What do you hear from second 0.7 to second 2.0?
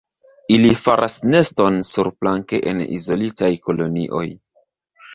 faras neston